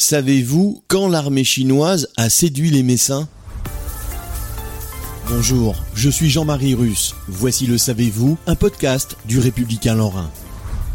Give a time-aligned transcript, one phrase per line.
[0.00, 3.26] Savez-vous quand l'armée chinoise a séduit les Messins?
[5.28, 7.16] Bonjour, je suis Jean-Marie Russe.
[7.26, 10.30] Voici le Savez-vous, un podcast du Républicain Lorrain.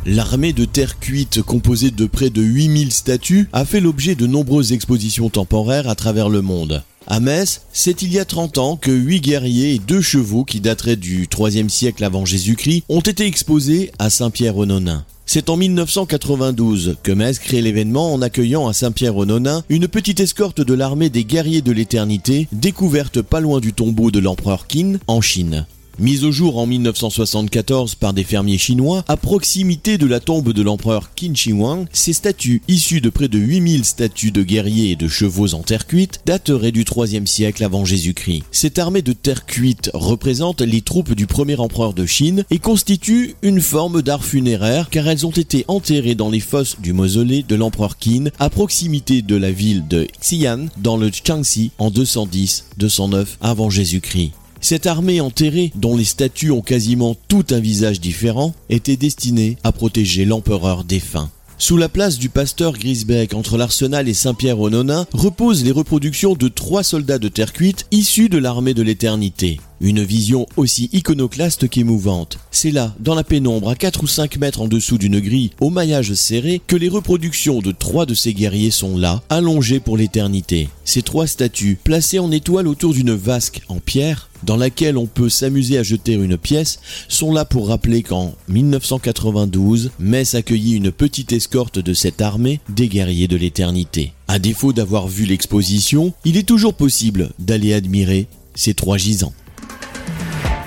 [0.06, 4.72] L'armée de terre cuite, composée de près de 8000 statues, a fait l'objet de nombreuses
[4.72, 6.82] expositions temporaires à travers le monde.
[7.06, 10.62] À Metz, c'est il y a 30 ans que 8 guerriers et 2 chevaux qui
[10.62, 15.04] dateraient du 3e siècle avant Jésus-Christ ont été exposés à Saint-Pierre-aux-Nonains.
[15.26, 20.74] C'est en 1992 que Metz crée l'événement en accueillant à Saint-Pierre-aux-Nonains une petite escorte de
[20.74, 25.66] l'armée des guerriers de l'éternité, découverte pas loin du tombeau de l'empereur Qin en Chine.
[26.00, 30.62] Mise au jour en 1974 par des fermiers chinois, à proximité de la tombe de
[30.64, 34.96] l'empereur Qin Shi Huang, ces statues issues de près de 8000 statues de guerriers et
[34.96, 38.44] de chevaux en terre cuite dateraient du 3e siècle avant Jésus-Christ.
[38.52, 43.36] Cette armée de terre cuite représente les troupes du premier empereur de Chine et constitue
[43.44, 47.56] une forme d'art funéraire car elles ont été enterrées dans les fosses du mausolée de
[47.56, 53.70] l'empereur Qin à proximité de la ville de Xi'an dans le Jiangxi en 210-209 avant
[53.70, 54.32] Jésus-Christ.
[54.64, 59.74] Cette armée enterrée, dont les statues ont quasiment tout un visage différent, était destinée à
[59.74, 61.30] protéger l'empereur défunt.
[61.58, 66.82] Sous la place du pasteur Grisbeck, entre l'Arsenal et Saint-Pierre-aux-Nonains, reposent les reproductions de trois
[66.82, 69.60] soldats de terre cuite issus de l'armée de l'éternité.
[69.86, 72.40] Une vision aussi iconoclaste qu'émouvante.
[72.52, 75.70] C'est là, dans la pénombre, à 4 ou 5 mètres en dessous d'une grille, au
[75.70, 80.70] maillage serré, que les reproductions de trois de ces guerriers sont là, allongées pour l'éternité.
[80.86, 85.28] Ces trois statues, placées en étoile autour d'une vasque en pierre, dans laquelle on peut
[85.28, 86.80] s'amuser à jeter une pièce,
[87.10, 92.88] sont là pour rappeler qu'en 1992, Metz accueillit une petite escorte de cette armée des
[92.88, 94.14] guerriers de l'éternité.
[94.30, 99.34] À défaut d'avoir vu l'exposition, il est toujours possible d'aller admirer ces trois gisants.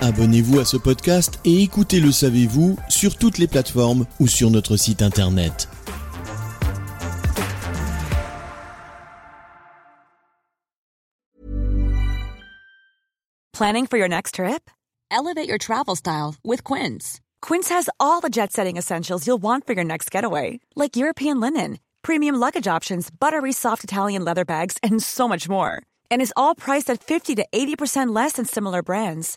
[0.07, 4.77] Abonnez-vous à ce podcast et écoutez Le Savez-vous sur toutes les plateformes ou sur notre
[4.77, 5.69] site internet.
[13.53, 14.71] Planning for your next trip?
[15.11, 17.21] Elevate your travel style with Quince.
[17.43, 21.41] Quince has all the jet setting essentials you'll want for your next getaway, like European
[21.41, 25.83] linen, premium luggage options, buttery soft Italian leather bags, and so much more.
[26.13, 29.37] And is all priced at 50 to 80% less than similar brands.